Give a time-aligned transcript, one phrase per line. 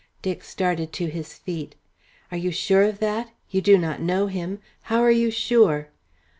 [0.23, 1.75] Dick started to his feet.
[2.31, 3.29] "Are you sure of that?
[3.51, 4.57] You do not know him.
[4.85, 5.89] How are you sure?"